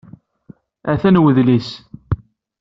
[0.91, 1.69] Atan wedlis.